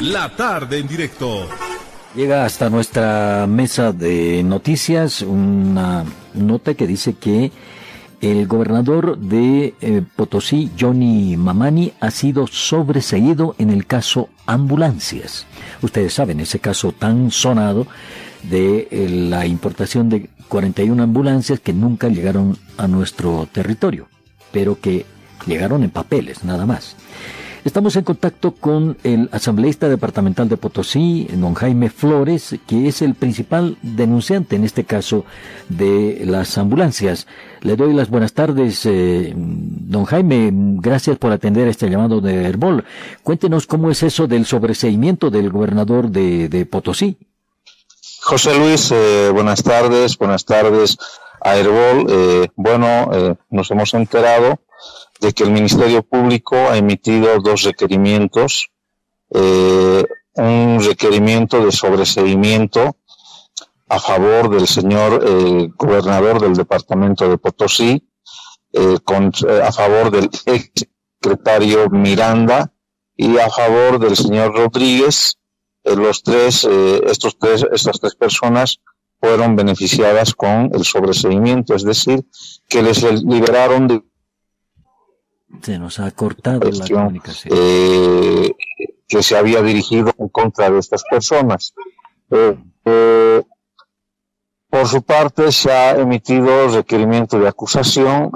La 0.00 0.28
tarde 0.28 0.78
en 0.78 0.86
directo. 0.86 1.48
Llega 2.14 2.44
hasta 2.44 2.68
nuestra 2.68 3.46
mesa 3.48 3.92
de 3.92 4.42
noticias 4.42 5.22
una 5.22 6.04
nota 6.34 6.74
que 6.74 6.86
dice 6.86 7.14
que 7.14 7.50
el 8.20 8.46
gobernador 8.46 9.16
de 9.16 9.74
eh, 9.80 10.02
Potosí, 10.14 10.70
Johnny 10.78 11.36
Mamani, 11.38 11.94
ha 12.00 12.10
sido 12.10 12.46
sobreseído 12.46 13.54
en 13.58 13.70
el 13.70 13.86
caso 13.86 14.28
ambulancias. 14.44 15.46
Ustedes 15.80 16.12
saben, 16.12 16.40
ese 16.40 16.58
caso 16.58 16.92
tan 16.92 17.30
sonado 17.30 17.86
de 18.42 18.88
eh, 18.90 19.08
la 19.08 19.46
importación 19.46 20.10
de 20.10 20.28
41 20.48 21.02
ambulancias 21.02 21.60
que 21.60 21.72
nunca 21.72 22.08
llegaron 22.08 22.58
a 22.76 22.86
nuestro 22.86 23.48
territorio, 23.50 24.08
pero 24.52 24.78
que 24.78 25.06
llegaron 25.46 25.84
en 25.84 25.90
papeles, 25.90 26.44
nada 26.44 26.66
más. 26.66 26.96
Estamos 27.66 27.96
en 27.96 28.04
contacto 28.04 28.52
con 28.52 28.96
el 29.02 29.28
asambleísta 29.32 29.88
departamental 29.88 30.48
de 30.48 30.56
Potosí, 30.56 31.26
don 31.32 31.54
Jaime 31.54 31.90
Flores, 31.90 32.54
que 32.64 32.86
es 32.86 33.02
el 33.02 33.16
principal 33.16 33.76
denunciante 33.82 34.54
en 34.54 34.62
este 34.62 34.84
caso 34.84 35.24
de 35.68 36.22
las 36.24 36.58
ambulancias. 36.58 37.26
Le 37.62 37.74
doy 37.74 37.92
las 37.92 38.08
buenas 38.08 38.34
tardes, 38.34 38.86
eh, 38.86 39.32
don 39.34 40.04
Jaime. 40.04 40.50
Gracias 40.54 41.18
por 41.18 41.32
atender 41.32 41.66
este 41.66 41.90
llamado 41.90 42.20
de 42.20 42.44
Herbol. 42.44 42.84
Cuéntenos 43.24 43.66
cómo 43.66 43.90
es 43.90 44.04
eso 44.04 44.28
del 44.28 44.46
sobreseimiento 44.46 45.28
del 45.28 45.50
gobernador 45.50 46.08
de, 46.08 46.68
Potosí. 46.70 47.18
José 48.20 48.56
Luis, 48.56 48.92
eh, 48.92 49.30
buenas 49.32 49.64
tardes, 49.64 50.16
buenas 50.16 50.44
tardes 50.44 50.98
a 51.40 51.56
Herbol. 51.56 52.06
Eh, 52.10 52.48
bueno, 52.54 53.36
nos 53.50 53.68
hemos 53.72 53.92
enterado 53.92 54.60
de 55.20 55.32
que 55.32 55.44
el 55.44 55.50
Ministerio 55.50 56.02
Público 56.02 56.56
ha 56.56 56.76
emitido 56.76 57.38
dos 57.40 57.62
requerimientos, 57.62 58.70
eh, 59.30 60.04
un 60.34 60.82
requerimiento 60.84 61.64
de 61.64 61.72
sobreseimiento 61.72 62.96
a 63.88 63.98
favor 63.98 64.50
del 64.50 64.66
señor 64.66 65.24
eh, 65.26 65.70
gobernador 65.76 66.40
del 66.40 66.54
departamento 66.54 67.28
de 67.28 67.38
Potosí, 67.38 68.08
eh, 68.72 68.98
a 69.62 69.72
favor 69.72 70.10
del 70.10 70.28
ex 70.46 70.70
secretario 71.22 71.88
Miranda 71.88 72.72
y 73.16 73.38
a 73.38 73.48
favor 73.48 73.98
del 73.98 74.16
señor 74.16 74.54
Rodríguez. 74.54 75.38
los 75.84 76.22
tres, 76.22 76.64
estos 76.64 77.38
tres, 77.38 77.64
estas 77.72 78.00
tres 78.00 78.16
personas 78.16 78.80
fueron 79.20 79.56
beneficiadas 79.56 80.34
con 80.34 80.70
el 80.74 80.84
sobreseimiento, 80.84 81.74
es 81.74 81.84
decir, 81.84 82.26
que 82.68 82.82
les 82.82 83.02
liberaron 83.22 83.88
de 83.88 84.02
se 85.62 85.78
nos 85.78 85.98
ha 85.98 86.10
cortado 86.10 86.70
la 86.70 86.86
comunicación. 86.86 87.54
Eh, 87.56 88.52
que 89.08 89.22
se 89.22 89.36
había 89.36 89.62
dirigido 89.62 90.12
en 90.18 90.28
contra 90.28 90.70
de 90.70 90.78
estas 90.78 91.04
personas. 91.04 91.74
Eh, 92.30 92.58
eh, 92.84 93.42
por 94.68 94.86
su 94.88 95.02
parte, 95.02 95.52
se 95.52 95.72
ha 95.72 95.92
emitido 95.92 96.68
requerimiento 96.68 97.38
de 97.38 97.48
acusación 97.48 98.30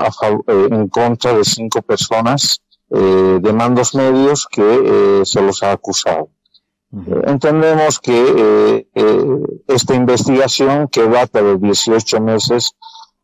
en 0.46 0.88
contra 0.88 1.34
de 1.34 1.44
cinco 1.44 1.82
personas 1.82 2.62
de 2.88 3.52
mandos 3.52 3.94
medios 3.94 4.46
que 4.46 5.22
se 5.24 5.42
los 5.42 5.62
ha 5.62 5.72
acusado. 5.72 6.30
Entendemos 7.26 7.98
que 7.98 8.86
esta 9.66 9.94
investigación, 9.94 10.88
que 10.88 11.08
data 11.08 11.42
de 11.42 11.58
18 11.58 12.20
meses, 12.20 12.74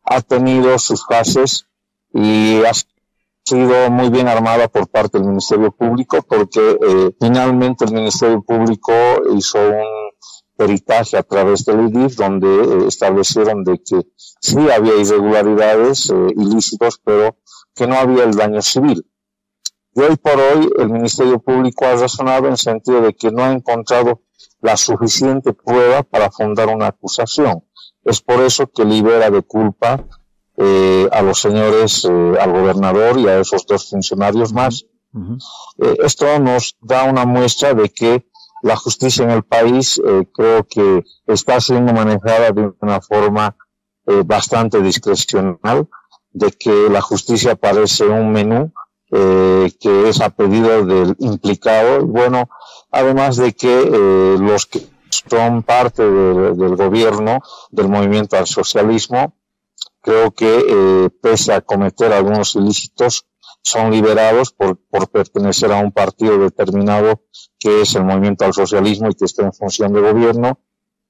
ha 0.04 0.20
tenido 0.20 0.78
sus 0.78 1.06
fases 1.06 1.66
y 2.12 2.62
ha 2.64 2.72
sido 3.46 3.90
muy 3.90 4.10
bien 4.10 4.26
armada 4.26 4.66
por 4.66 4.88
parte 4.88 5.18
del 5.18 5.28
Ministerio 5.28 5.70
Público 5.70 6.18
porque 6.28 6.60
eh, 6.60 7.16
finalmente 7.20 7.84
el 7.84 7.92
Ministerio 7.92 8.42
Público 8.42 8.92
hizo 9.36 9.58
un 9.58 10.10
peritaje 10.56 11.16
a 11.16 11.22
través 11.22 11.64
del 11.64 11.88
IDIF 11.88 12.16
donde 12.16 12.48
eh, 12.48 12.88
establecieron 12.88 13.62
de 13.62 13.78
que 13.78 14.00
sí 14.40 14.58
había 14.68 14.96
irregularidades 14.96 16.10
eh, 16.10 16.14
ilícitos 16.36 17.00
pero 17.04 17.36
que 17.72 17.86
no 17.86 17.94
había 17.94 18.24
el 18.24 18.34
daño 18.34 18.62
civil. 18.62 19.06
Y 19.94 20.00
hoy 20.00 20.16
por 20.16 20.40
hoy 20.40 20.68
el 20.78 20.90
Ministerio 20.90 21.38
Público 21.38 21.86
ha 21.86 21.94
razonado 21.94 22.48
en 22.48 22.56
sentido 22.56 23.00
de 23.00 23.14
que 23.14 23.30
no 23.30 23.44
ha 23.44 23.52
encontrado 23.52 24.22
la 24.60 24.76
suficiente 24.76 25.52
prueba 25.52 26.02
para 26.02 26.32
fundar 26.32 26.68
una 26.68 26.88
acusación. 26.88 27.64
Es 28.02 28.20
por 28.20 28.40
eso 28.40 28.66
que 28.66 28.84
libera 28.84 29.30
de 29.30 29.42
culpa 29.42 30.04
eh, 30.58 31.06
a 31.12 31.20
los 31.20 31.40
señores, 31.40 32.06
eh, 32.06 32.34
al 32.40 32.52
gobernador 32.52 33.18
y 33.18 33.28
a 33.28 33.38
esos 33.40 33.66
dos 33.66 33.90
funcionarios 33.90 34.54
más. 34.54 34.86
Eh, 35.78 35.96
esto 36.02 36.38
nos 36.38 36.76
da 36.80 37.04
una 37.04 37.26
muestra 37.26 37.74
de 37.74 37.90
que 37.90 38.26
la 38.62 38.74
justicia 38.76 39.24
en 39.24 39.30
el 39.30 39.42
país 39.42 40.00
creo 40.34 40.64
que 40.64 41.04
está 41.26 41.60
siendo 41.60 41.92
manejada 41.92 42.50
de 42.50 42.72
una 42.80 43.00
forma 43.00 43.54
bastante 44.24 44.80
discrecional, 44.80 45.88
de 46.32 46.50
que 46.52 46.88
la 46.90 47.00
justicia 47.00 47.54
parece 47.54 48.06
un 48.06 48.32
menú 48.32 48.72
que 49.10 50.08
es 50.08 50.20
a 50.20 50.30
pedido 50.30 50.84
del 50.84 51.14
implicado. 51.20 52.04
Bueno, 52.06 52.48
además 52.90 53.36
de 53.36 53.52
que 53.52 54.36
los 54.40 54.66
que 54.66 54.86
son 55.30 55.62
parte 55.62 56.02
del 56.02 56.76
gobierno, 56.76 57.40
del 57.70 57.88
movimiento 57.88 58.36
al 58.36 58.46
socialismo, 58.46 59.34
creo 60.06 60.30
que 60.30 60.64
eh, 60.68 61.10
pese 61.20 61.52
a 61.52 61.60
cometer 61.60 62.12
algunos 62.12 62.54
ilícitos, 62.54 63.26
son 63.60 63.90
liberados 63.90 64.52
por, 64.52 64.78
por 64.88 65.08
pertenecer 65.10 65.72
a 65.72 65.80
un 65.80 65.90
partido 65.90 66.38
determinado 66.38 67.24
que 67.58 67.80
es 67.82 67.96
el 67.96 68.04
movimiento 68.04 68.44
al 68.44 68.54
socialismo 68.54 69.08
y 69.08 69.14
que 69.14 69.24
está 69.24 69.42
en 69.42 69.52
función 69.52 69.92
de 69.92 70.00
gobierno. 70.00 70.60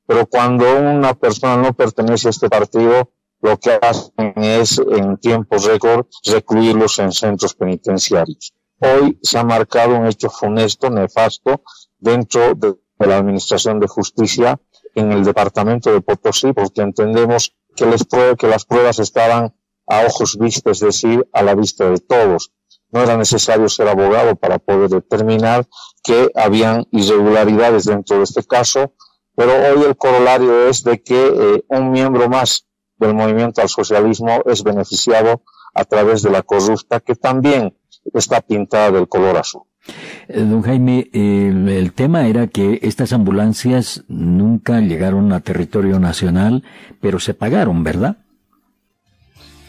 Pero 0.06 0.26
cuando 0.26 0.64
una 0.78 1.12
persona 1.12 1.58
no 1.58 1.74
pertenece 1.74 2.28
a 2.28 2.30
este 2.30 2.48
partido, 2.48 3.12
lo 3.42 3.58
que 3.58 3.78
hacen 3.82 4.32
es 4.36 4.78
en 4.78 5.18
tiempos 5.18 5.66
récord 5.66 6.06
recluirlos 6.24 6.98
en 6.98 7.12
centros 7.12 7.52
penitenciarios. 7.54 8.54
Hoy 8.78 9.18
se 9.22 9.38
ha 9.38 9.44
marcado 9.44 9.94
un 9.94 10.06
hecho 10.06 10.30
funesto, 10.30 10.88
nefasto, 10.88 11.62
dentro 11.98 12.54
de 12.54 12.76
la 12.98 13.18
Administración 13.18 13.78
de 13.78 13.88
Justicia 13.88 14.58
en 14.94 15.12
el 15.12 15.22
departamento 15.22 15.92
de 15.92 16.00
Potosí, 16.00 16.54
porque 16.54 16.80
entendemos 16.80 17.54
que, 17.76 17.86
les 17.86 18.04
pruebe, 18.04 18.36
que 18.36 18.48
las 18.48 18.64
pruebas 18.64 18.98
estaban 18.98 19.54
a 19.86 20.04
ojos 20.06 20.36
vistos, 20.38 20.82
es 20.82 20.86
decir, 20.86 21.28
a 21.32 21.42
la 21.42 21.54
vista 21.54 21.88
de 21.88 21.98
todos. 21.98 22.52
No 22.90 23.02
era 23.02 23.16
necesario 23.16 23.68
ser 23.68 23.88
abogado 23.88 24.36
para 24.36 24.58
poder 24.58 24.90
determinar 24.90 25.66
que 26.02 26.30
habían 26.34 26.86
irregularidades 26.90 27.84
dentro 27.84 28.18
de 28.18 28.24
este 28.24 28.42
caso, 28.44 28.94
pero 29.34 29.52
hoy 29.52 29.84
el 29.84 29.96
corolario 29.96 30.68
es 30.68 30.82
de 30.82 31.02
que 31.02 31.26
eh, 31.26 31.64
un 31.68 31.90
miembro 31.90 32.28
más 32.28 32.66
del 32.96 33.14
movimiento 33.14 33.60
al 33.60 33.68
socialismo 33.68 34.42
es 34.46 34.62
beneficiado 34.62 35.42
a 35.74 35.84
través 35.84 36.22
de 36.22 36.30
la 36.30 36.42
corrupta 36.42 37.00
que 37.00 37.14
también 37.14 37.76
está 38.14 38.40
pintada 38.40 38.90
del 38.92 39.08
color 39.08 39.36
azul. 39.36 39.62
Eh, 40.28 40.40
don 40.40 40.62
Jaime, 40.62 41.08
el, 41.12 41.92
tema 41.92 42.26
era 42.26 42.46
que 42.46 42.80
estas 42.82 43.12
ambulancias 43.12 44.04
nunca 44.08 44.80
llegaron 44.80 45.32
a 45.32 45.40
territorio 45.40 45.98
nacional, 46.00 46.64
pero 47.00 47.20
se 47.20 47.34
pagaron, 47.34 47.84
¿verdad? 47.84 48.16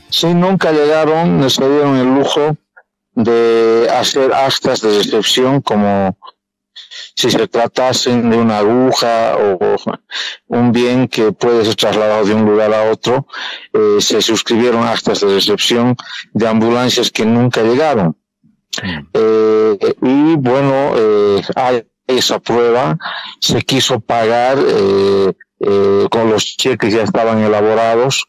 Sí, 0.09 0.33
nunca 0.33 0.71
llegaron, 0.71 1.49
se 1.49 1.69
dieron 1.69 1.97
el 1.97 2.07
lujo 2.07 2.57
de 3.13 3.87
hacer 3.91 4.33
actas 4.33 4.81
de 4.81 4.97
recepción 4.97 5.61
como 5.61 6.17
si 7.15 7.31
se 7.31 7.47
tratasen 7.47 8.29
de 8.29 8.37
una 8.37 8.59
aguja 8.59 9.35
o 9.37 9.75
un 10.47 10.71
bien 10.71 11.07
que 11.07 11.31
puede 11.31 11.65
ser 11.65 11.75
trasladado 11.75 12.25
de 12.25 12.33
un 12.35 12.45
lugar 12.45 12.73
a 12.73 12.91
otro, 12.91 13.27
eh, 13.73 13.97
se 13.99 14.21
suscribieron 14.21 14.87
actas 14.87 15.21
de 15.21 15.27
recepción 15.27 15.95
de 16.33 16.47
ambulancias 16.47 17.11
que 17.11 17.25
nunca 17.25 17.63
llegaron. 17.63 18.15
Eh, 19.13 19.77
y 20.01 20.35
bueno, 20.35 20.93
eh, 20.95 21.41
esa 22.07 22.39
prueba. 22.39 22.97
Se 23.39 23.61
quiso 23.61 23.99
pagar 23.99 24.57
eh, 24.59 25.33
eh, 25.59 26.07
con 26.09 26.29
los 26.29 26.43
cheques 26.57 26.93
ya 26.93 27.03
estaban 27.03 27.39
elaborados. 27.39 28.25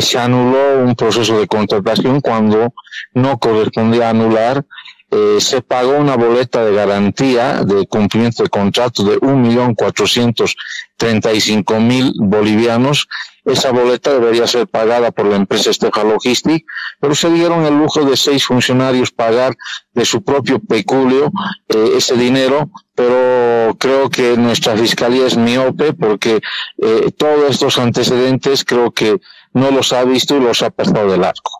se 0.00 0.18
anuló 0.18 0.84
un 0.84 0.94
proceso 0.94 1.38
de 1.38 1.46
contratación 1.46 2.20
cuando 2.20 2.72
no 3.14 3.38
correspondía 3.38 4.10
anular 4.10 4.64
eh, 5.10 5.38
se 5.40 5.62
pagó 5.62 5.92
una 5.92 6.16
boleta 6.16 6.64
de 6.64 6.74
garantía 6.74 7.64
de 7.64 7.86
cumplimiento 7.86 8.42
de 8.42 8.48
contrato 8.48 9.02
de 9.04 9.18
un 9.20 9.42
millón 9.42 9.74
cuatrocientos 9.74 10.56
treinta 10.96 11.32
y 11.32 11.40
cinco 11.40 11.80
mil 11.80 12.12
bolivianos. 12.16 13.08
Esa 13.44 13.70
boleta 13.70 14.12
debería 14.12 14.46
ser 14.46 14.66
pagada 14.66 15.10
por 15.10 15.24
la 15.24 15.36
empresa 15.36 15.70
Esteja 15.70 16.04
Logistic, 16.04 16.66
pero 17.00 17.14
se 17.14 17.30
dieron 17.30 17.64
el 17.64 17.78
lujo 17.78 18.04
de 18.04 18.14
seis 18.16 18.44
funcionarios 18.44 19.10
pagar 19.10 19.56
de 19.94 20.04
su 20.04 20.22
propio 20.22 20.58
peculio 20.58 21.32
eh, 21.68 21.92
ese 21.96 22.14
dinero, 22.16 22.70
pero 22.94 23.74
creo 23.78 24.10
que 24.10 24.36
nuestra 24.36 24.76
fiscalía 24.76 25.26
es 25.26 25.38
miope 25.38 25.94
porque 25.94 26.40
eh, 26.82 27.10
todos 27.16 27.50
estos 27.50 27.78
antecedentes 27.78 28.64
creo 28.64 28.90
que 28.90 29.18
no 29.54 29.70
los 29.70 29.94
ha 29.94 30.04
visto 30.04 30.36
y 30.36 30.40
los 30.40 30.62
ha 30.62 30.68
pasado 30.68 31.10
del 31.10 31.24
arco. 31.24 31.57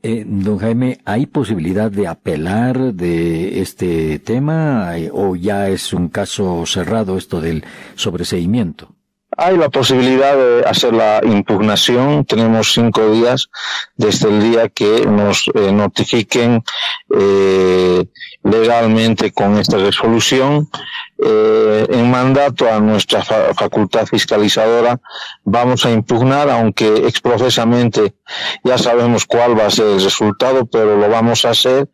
Eh, 0.00 0.24
don 0.26 0.58
Jaime, 0.58 1.00
¿hay 1.04 1.26
posibilidad 1.26 1.90
de 1.90 2.06
apelar 2.06 2.94
de 2.94 3.60
este 3.60 4.18
tema 4.18 4.92
o 5.12 5.36
ya 5.36 5.68
es 5.68 5.92
un 5.92 6.08
caso 6.08 6.64
cerrado 6.66 7.18
esto 7.18 7.40
del 7.40 7.64
sobreseimiento? 7.94 8.94
Hay 9.36 9.56
la 9.56 9.70
posibilidad 9.70 10.36
de 10.36 10.64
hacer 10.66 10.92
la 10.92 11.20
impugnación. 11.24 12.24
Tenemos 12.24 12.72
cinco 12.72 13.10
días 13.12 13.48
desde 13.96 14.28
el 14.28 14.42
día 14.42 14.68
que 14.68 15.06
nos 15.06 15.48
eh, 15.54 15.72
notifiquen 15.72 16.62
eh, 17.18 18.04
legalmente 18.44 19.32
con 19.32 19.56
esta 19.58 19.78
resolución. 19.78 20.68
Eh, 21.24 21.86
en 21.88 22.10
mandato 22.10 22.68
a 22.70 22.80
nuestra 22.80 23.22
facultad 23.22 24.06
fiscalizadora 24.06 25.00
vamos 25.44 25.86
a 25.86 25.92
impugnar, 25.92 26.50
aunque 26.50 27.06
exprofesamente 27.06 28.14
ya 28.64 28.76
sabemos 28.76 29.24
cuál 29.24 29.58
va 29.58 29.66
a 29.66 29.70
ser 29.70 29.86
el 29.86 30.02
resultado, 30.02 30.66
pero 30.66 30.96
lo 30.96 31.08
vamos 31.08 31.44
a 31.44 31.50
hacer. 31.50 31.88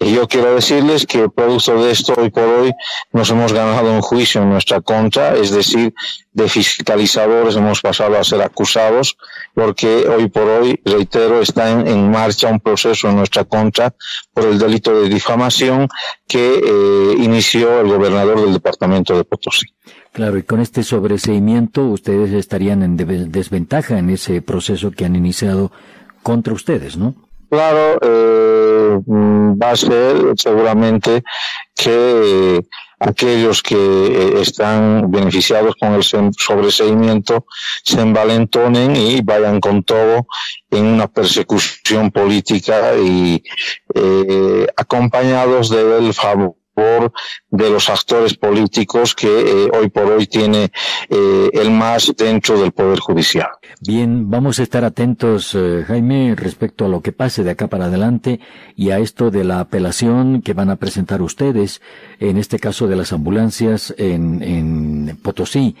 Y 0.00 0.14
yo 0.14 0.28
quiero 0.28 0.54
decirles 0.54 1.06
que 1.06 1.28
producto 1.28 1.82
de 1.82 1.90
esto, 1.90 2.14
hoy 2.16 2.30
por 2.30 2.44
hoy, 2.44 2.72
nos 3.12 3.30
hemos 3.30 3.52
ganado 3.52 3.92
un 3.92 4.00
juicio 4.00 4.42
en 4.42 4.50
nuestra 4.50 4.80
contra, 4.80 5.34
es 5.34 5.50
decir, 5.50 5.92
de 6.32 6.48
fiscalizadores 6.48 7.56
hemos 7.56 7.80
pasado 7.80 8.16
a 8.16 8.22
ser 8.22 8.40
acusados, 8.42 9.16
porque 9.54 10.06
hoy 10.06 10.28
por 10.28 10.44
hoy, 10.44 10.80
reitero, 10.84 11.40
está 11.40 11.70
en, 11.70 12.10
marcha 12.12 12.48
un 12.48 12.60
proceso 12.60 13.08
en 13.08 13.16
nuestra 13.16 13.44
contra 13.44 13.92
por 14.32 14.44
el 14.44 14.58
delito 14.58 15.00
de 15.00 15.08
difamación 15.08 15.88
que 16.28 16.60
eh, 16.64 17.14
inició 17.18 17.80
el 17.80 17.88
gobernador 17.88 18.40
del 18.40 18.52
departamento 18.52 19.16
de 19.16 19.24
Potosí. 19.24 19.66
Claro, 20.12 20.38
y 20.38 20.44
con 20.44 20.60
este 20.60 20.84
sobreseimiento 20.84 21.84
ustedes 21.86 22.32
estarían 22.32 22.84
en 22.84 22.96
desventaja 23.32 23.98
en 23.98 24.10
ese 24.10 24.42
proceso 24.42 24.92
que 24.92 25.04
han 25.04 25.16
iniciado 25.16 25.72
contra 26.22 26.54
ustedes, 26.54 26.96
¿no? 26.96 27.27
Claro, 27.50 27.98
eh, 28.02 29.00
mm, 29.06 29.58
va 29.60 29.70
a 29.70 29.76
ser 29.76 30.34
seguramente 30.36 31.22
que 31.74 32.60
aquellos 33.00 33.62
que 33.62 33.76
eh, 33.76 34.40
están 34.42 35.10
beneficiados 35.10 35.74
con 35.76 35.94
el 35.94 36.02
sobreseimiento 36.02 37.46
se 37.84 38.00
envalentonen 38.00 38.96
y 38.96 39.20
vayan 39.22 39.60
con 39.60 39.82
todo 39.82 40.26
en 40.70 40.84
una 40.84 41.06
persecución 41.06 42.10
política 42.10 42.94
y 42.98 43.42
eh, 43.94 44.66
acompañados 44.76 45.70
del 45.70 46.12
favor 46.12 46.57
de 47.50 47.70
los 47.70 47.88
actores 47.90 48.34
políticos 48.34 49.14
que 49.14 49.28
eh, 49.28 49.70
hoy 49.72 49.88
por 49.88 50.04
hoy 50.04 50.26
tiene 50.26 50.70
eh, 51.08 51.50
el 51.52 51.70
más 51.70 52.12
dentro 52.16 52.60
del 52.60 52.72
Poder 52.72 53.00
Judicial. 53.00 53.48
Bien, 53.80 54.30
vamos 54.30 54.58
a 54.58 54.62
estar 54.62 54.84
atentos, 54.84 55.54
eh, 55.54 55.84
Jaime, 55.86 56.34
respecto 56.36 56.84
a 56.84 56.88
lo 56.88 57.00
que 57.00 57.12
pase 57.12 57.42
de 57.42 57.50
acá 57.50 57.66
para 57.66 57.86
adelante 57.86 58.40
y 58.76 58.90
a 58.90 58.98
esto 58.98 59.30
de 59.30 59.44
la 59.44 59.60
apelación 59.60 60.42
que 60.42 60.54
van 60.54 60.70
a 60.70 60.76
presentar 60.76 61.22
ustedes, 61.22 61.80
en 62.20 62.36
este 62.36 62.58
caso 62.58 62.86
de 62.86 62.96
las 62.96 63.12
ambulancias 63.12 63.94
en, 63.98 64.42
en 64.42 65.18
Potosí. 65.22 65.76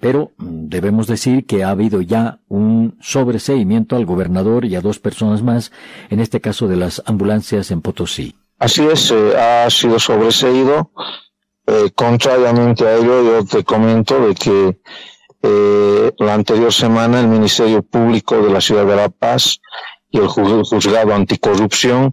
pero 0.00 0.32
debemos 0.38 1.06
decir 1.06 1.46
que 1.46 1.64
ha 1.64 1.70
habido 1.70 2.00
ya 2.02 2.40
un 2.48 2.96
sobreseimiento 3.00 3.96
al 3.96 4.06
gobernador 4.06 4.64
y 4.64 4.76
a 4.76 4.80
dos 4.80 4.98
personas 4.98 5.42
más, 5.42 5.72
en 6.10 6.20
este 6.20 6.40
caso 6.40 6.68
de 6.68 6.76
las 6.76 7.02
ambulancias 7.06 7.70
en 7.70 7.80
Potosí. 7.80 8.34
Así 8.58 8.84
es, 8.86 9.10
eh, 9.10 9.36
ha 9.36 9.70
sido 9.70 9.98
sobreseído. 9.98 10.90
Eh, 11.66 11.90
contrariamente 11.94 12.86
a 12.86 12.96
ello, 12.96 13.22
yo 13.22 13.44
te 13.44 13.62
comento 13.62 14.18
de 14.26 14.34
que 14.34 14.80
eh, 15.42 16.12
la 16.18 16.34
anterior 16.34 16.72
semana 16.72 17.20
el 17.20 17.28
Ministerio 17.28 17.82
Público 17.82 18.40
de 18.42 18.50
la 18.50 18.60
Ciudad 18.60 18.84
de 18.86 18.96
La 18.96 19.08
Paz 19.08 19.60
y 20.10 20.18
el 20.18 20.26
Juzgado 20.26 21.14
Anticorrupción 21.14 22.12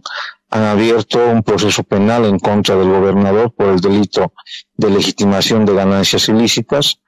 han 0.50 0.62
abierto 0.62 1.18
un 1.26 1.42
proceso 1.42 1.82
penal 1.82 2.24
en 2.26 2.38
contra 2.38 2.76
del 2.76 2.90
gobernador 2.90 3.52
por 3.52 3.68
el 3.68 3.80
delito 3.80 4.32
de 4.74 4.90
legitimación 4.90 5.64
de 5.64 5.74
ganancias 5.74 6.28
ilícitas 6.28 7.00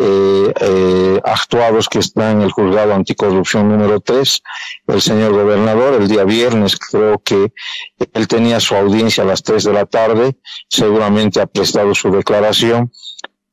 eh, 0.00 0.52
eh, 0.60 1.20
actuados 1.24 1.88
que 1.88 1.98
está 1.98 2.30
en 2.30 2.42
el 2.42 2.52
juzgado 2.52 2.94
anticorrupción 2.94 3.68
número 3.68 4.00
3, 4.00 4.42
el 4.86 5.02
señor 5.02 5.32
gobernador, 5.32 5.94
el 6.00 6.06
día 6.06 6.24
viernes 6.24 6.76
creo 6.76 7.18
que 7.18 7.52
él 8.12 8.28
tenía 8.28 8.60
su 8.60 8.76
audiencia 8.76 9.24
a 9.24 9.26
las 9.26 9.42
3 9.42 9.64
de 9.64 9.72
la 9.72 9.86
tarde, 9.86 10.36
seguramente 10.68 11.40
ha 11.40 11.46
prestado 11.46 11.94
su 11.94 12.10
declaración, 12.10 12.92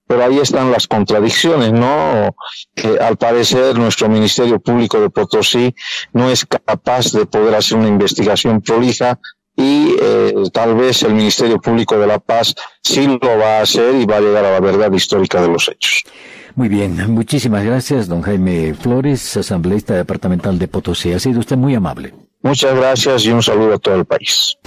pero 0.07 0.23
ahí 0.23 0.37
están 0.37 0.71
las 0.71 0.87
contradicciones, 0.87 1.73
¿no? 1.73 2.35
Que 2.75 2.99
al 2.99 3.17
parecer 3.17 3.75
nuestro 3.77 4.07
Ministerio 4.07 4.59
Público 4.59 4.99
de 4.99 5.09
Potosí 5.09 5.73
no 6.13 6.29
es 6.29 6.45
capaz 6.45 7.11
de 7.11 7.25
poder 7.25 7.55
hacer 7.55 7.77
una 7.79 7.87
investigación 7.87 8.61
prolija 8.61 9.19
y 9.57 9.95
eh, 9.99 10.33
tal 10.53 10.75
vez 10.75 11.01
el 11.03 11.13
Ministerio 11.13 11.59
Público 11.59 11.97
de 11.97 12.07
la 12.07 12.19
Paz 12.19 12.53
sí 12.83 13.07
lo 13.07 13.37
va 13.39 13.59
a 13.59 13.61
hacer 13.61 13.95
y 13.95 14.05
va 14.05 14.17
a 14.17 14.21
llegar 14.21 14.45
a 14.45 14.51
la 14.51 14.59
verdad 14.59 14.91
histórica 14.91 15.41
de 15.41 15.47
los 15.47 15.69
hechos. 15.69 16.03
Muy 16.55 16.69
bien, 16.69 17.11
muchísimas 17.11 17.65
gracias, 17.65 18.07
don 18.07 18.21
Jaime 18.21 18.73
Flores, 18.73 19.35
asambleísta 19.35 19.93
departamental 19.93 20.57
de 20.57 20.69
Potosí. 20.69 21.11
Ha 21.11 21.19
sido 21.19 21.41
usted 21.41 21.57
muy 21.57 21.75
amable. 21.75 22.13
Muchas 22.41 22.73
gracias 22.75 23.25
y 23.25 23.31
un 23.31 23.43
saludo 23.43 23.73
a 23.73 23.77
todo 23.77 23.95
el 23.95 24.05
país. 24.05 24.57